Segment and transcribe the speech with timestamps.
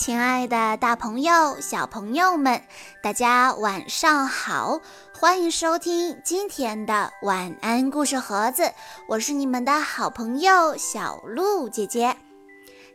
[0.00, 2.62] 亲爱的，大朋友、小朋友们，
[3.02, 4.80] 大家晚上好！
[5.12, 8.72] 欢迎收听今天的晚安故事盒子，
[9.06, 12.16] 我是你们的好朋友小鹿姐姐。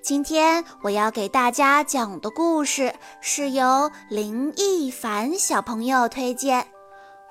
[0.00, 6.68] 今天我要给大家讲的故事是由林一凡小朋友推荐，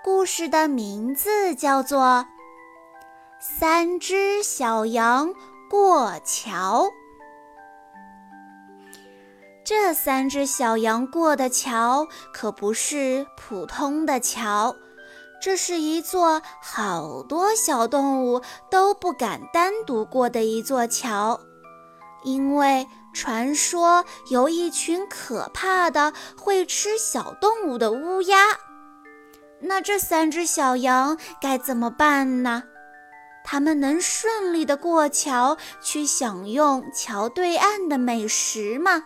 [0.03, 2.01] 故事的名字叫做
[3.39, 5.33] 《三只小羊
[5.69, 6.87] 过桥》。
[9.73, 14.75] 这三只小羊过的桥可不是普通的桥，
[15.41, 21.39] 这是一座好多小动物都不敢单独过的一座桥，
[22.25, 28.37] 因为传说有一群可怕的会吃小动物的乌鸦。
[29.61, 32.63] 那这三只小羊该怎么办呢？
[33.45, 39.05] 它们能顺利的过桥去享用桥对岸的美食吗？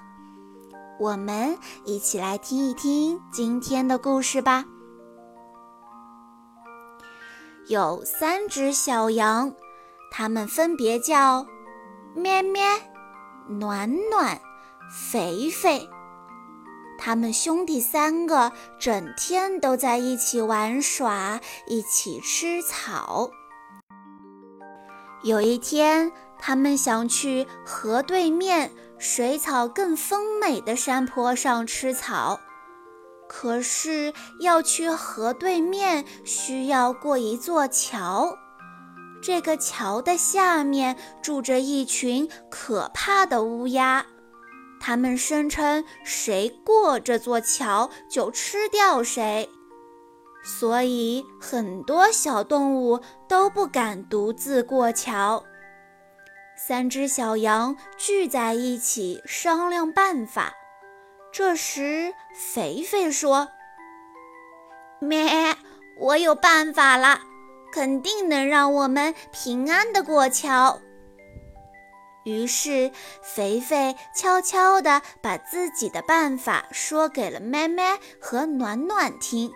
[0.97, 4.63] 我们一起来听一听今天的故事吧。
[7.67, 9.53] 有三只小羊，
[10.11, 11.45] 它们分别叫
[12.15, 12.63] 咩咩、
[13.49, 14.39] 暖暖、
[14.89, 15.89] 肥肥。
[16.97, 23.29] 它们兄弟三个整天都在一起玩耍，一起吃草。
[25.23, 28.71] 有一天，他们想去河对面。
[28.97, 32.39] 水草更丰美的山坡上吃草，
[33.27, 38.37] 可是要去河对面需要过一座桥。
[39.21, 44.05] 这个桥的下面住着一群可怕的乌鸦，
[44.79, 49.49] 它们声称谁过这座桥就吃掉谁，
[50.41, 55.43] 所以很多小动物都不敢独自过桥。
[56.55, 60.53] 三只小羊聚在一起商量办法。
[61.31, 63.49] 这时，肥肥说
[64.99, 65.55] ：“咩，
[65.97, 67.19] 我有办法了，
[67.73, 70.79] 肯定能让我们平安的过桥。”
[72.23, 72.89] 于是，
[73.21, 79.51] 肥肥悄悄地把自己的办法说给了咩咩和暖暖听。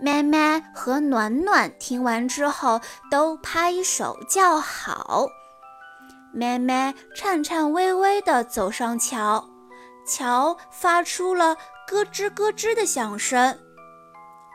[0.00, 2.80] 咩咩和暖暖听完之后，
[3.10, 5.28] 都拍手叫好。
[6.32, 9.50] 咩咩颤颤巍巍地走上桥，
[10.06, 11.54] 桥发出了
[11.86, 13.58] 咯吱咯吱的响声。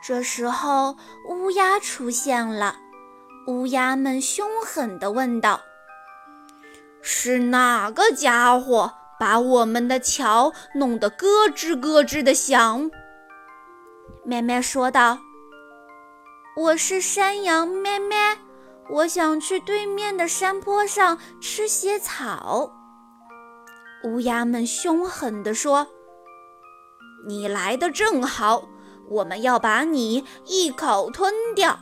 [0.02, 0.98] 这时候，
[1.30, 2.78] 乌鸦出现了。
[3.48, 5.62] 乌鸦们凶狠地问道
[7.04, 12.90] ：“是哪个家伙把我们的桥弄得咯吱咯吱的响？”
[14.26, 15.20] 咩咩说道。
[16.58, 18.18] 我是山羊咩咩，
[18.90, 22.72] 我想去对面的山坡上吃些草。
[24.06, 25.86] 乌鸦们凶狠地说
[27.28, 28.70] ：“你来的正好，
[29.10, 31.78] 我们要把你一口吞掉。”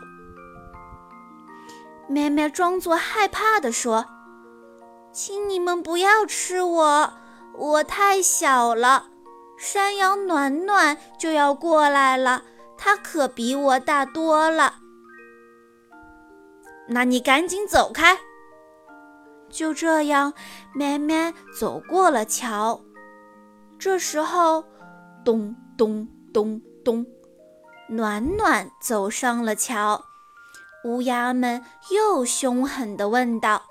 [2.09, 4.07] 咩咩装作害怕地说
[5.13, 7.13] ：“请你们不要吃我，
[7.53, 9.05] 我太小了。
[9.55, 12.45] 山羊暖暖就要过来了。”
[12.77, 14.75] 它可比我大多了，
[16.89, 18.17] 那你赶紧走开。
[19.49, 20.33] 就这样，
[20.73, 22.81] 咩咩走过了桥。
[23.77, 24.63] 这时候，
[25.23, 27.05] 咚咚咚咚，
[27.87, 30.03] 暖暖走上了桥。
[30.85, 33.61] 乌鸦们又凶狠地问道：“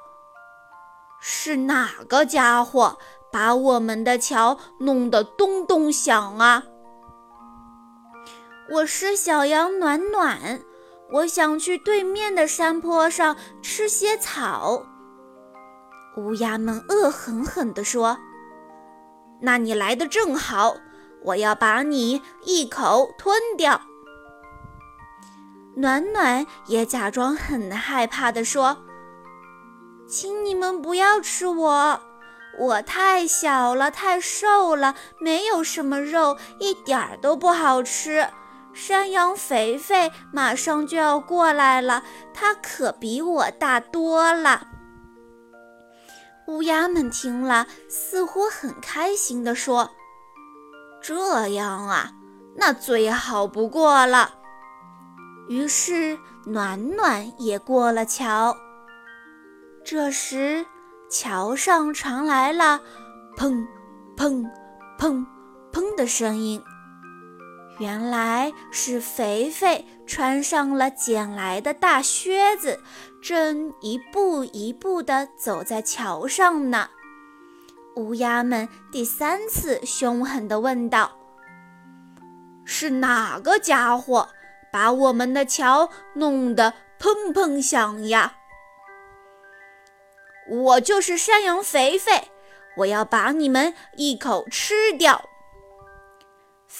[1.20, 2.96] 是哪个家伙
[3.30, 6.62] 把我们的桥弄得咚咚响啊？”
[8.72, 10.62] 我是小羊暖暖，
[11.10, 14.87] 我想去对面的山坡上吃些草。
[16.16, 18.16] 乌鸦们恶狠狠地说
[19.43, 20.75] ：“那你来的正好，
[21.22, 23.83] 我要把你一口吞掉。”
[25.77, 28.78] 暖暖也假装很害怕地说
[30.09, 32.01] ：“请你们不要吃我，
[32.59, 38.27] 我太小了，太瘦了，没有什么肉，一点儿都不好吃。”
[38.74, 42.03] 山羊肥肥马上就要过来了，
[42.33, 44.69] 它可比我大多了。
[46.48, 49.91] 乌鸦们听了，似乎很开心地说
[51.01, 52.13] ：“这样啊，
[52.57, 54.34] 那最好不过了。”
[55.48, 58.57] 于是暖暖也过了桥。
[59.84, 60.65] 这时，
[61.10, 62.80] 桥上传来了
[63.36, 63.66] “砰
[64.16, 64.45] 砰
[64.98, 65.27] 砰
[65.72, 66.63] 砰”的声音。
[67.78, 72.78] 原来是肥肥穿上了捡来的大靴子，
[73.22, 76.91] 正一步一步地走在桥上呢。
[77.97, 81.13] 乌鸦们第三次凶狠地问道
[82.65, 84.28] ：“是哪个家伙
[84.72, 88.34] 把我们的桥弄得砰砰响呀
[90.48, 92.30] ？”“我就是山羊肥肥，
[92.77, 95.28] 我要把你们一口吃掉。”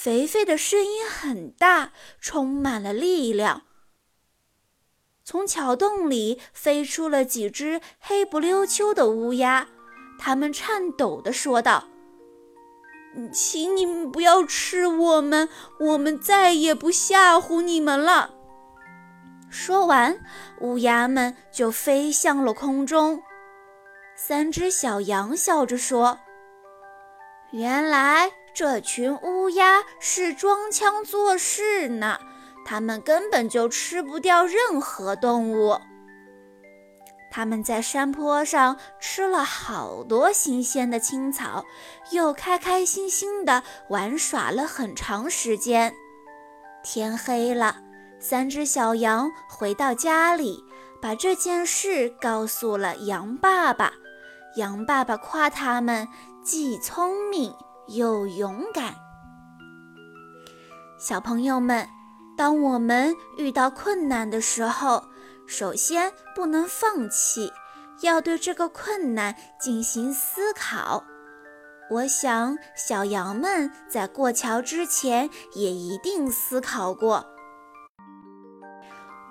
[0.03, 3.63] 肥肥的声音很大，充满了力量。
[5.23, 9.69] 从桥洞里飞出了几只黑不溜秋的乌鸦。
[10.19, 11.85] 它们颤抖地说道
[13.33, 18.35] ：“请你们不要吃我们，我们再也不吓唬你们了。”
[19.49, 20.19] 说完，
[20.63, 23.23] 乌鸦们就飞向了空中。
[24.17, 26.19] 三只小羊笑着说
[27.53, 32.19] ：“原来这群乌鸦是装腔作势呢，
[32.65, 35.79] 它们根本就吃不掉任何动物。”
[37.35, 41.65] 他们在山坡上吃了好多新鲜的青草，
[42.11, 45.95] 又开开心心地玩耍了很长时间。
[46.85, 47.77] 天黑了，
[48.21, 50.63] 三只小羊回到家里，
[51.01, 53.95] 把这件事告诉了羊爸爸。
[54.57, 56.07] 羊爸爸夸他们
[56.45, 57.55] 既聪明
[57.89, 58.95] 又勇敢。
[60.99, 61.89] 小朋友们，
[62.37, 65.05] 当我们遇到困难的时候，
[65.47, 67.53] 首先，不能放弃，
[68.03, 71.03] 要对这个困难进行思考。
[71.91, 77.27] 我想，小羊们在过桥之前也一定思考过。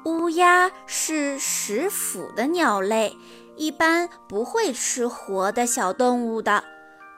[0.06, 3.16] 乌鸦是食腐的鸟类，
[3.56, 6.64] 一般不会吃活的小动物的，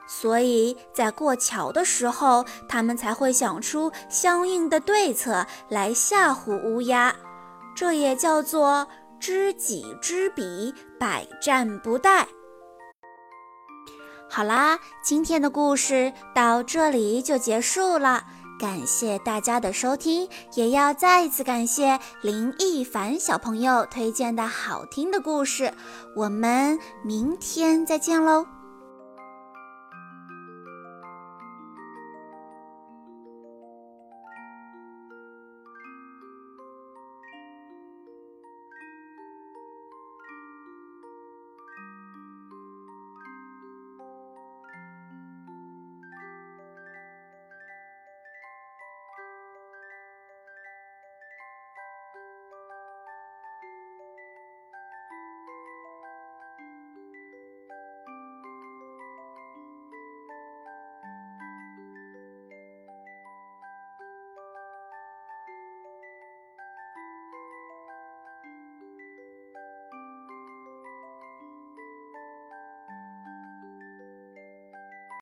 [0.06, 7.14] 所以在过桥的时候，他们才会想出相应的对策来吓唬乌鸦。
[7.74, 8.86] 这也叫做
[9.18, 12.24] 知己知彼，百战不殆。
[14.28, 18.24] 好啦，今天的故事到这里就结束了，
[18.60, 25.72] 感谢大家的收听，也要再次感谢林一凡小朋友推荐的好听的故事。
[26.16, 28.53] 我们明天再见喽。